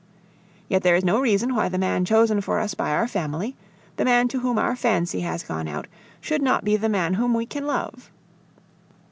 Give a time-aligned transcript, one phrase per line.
[0.67, 3.55] Yet there is no reason why the man chosen for us by our family,
[3.97, 5.85] the man to whom our fancy has gone out,
[6.19, 8.09] should not be the man whom we can love.